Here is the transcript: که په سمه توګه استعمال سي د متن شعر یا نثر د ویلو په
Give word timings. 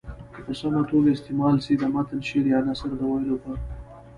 که 0.33 0.39
په 0.45 0.53
سمه 0.59 0.81
توګه 0.89 1.09
استعمال 1.11 1.55
سي 1.65 1.73
د 1.77 1.83
متن 1.93 2.19
شعر 2.27 2.45
یا 2.53 2.59
نثر 2.67 2.89
د 2.97 3.01
ویلو 3.11 3.37
په 3.43 3.51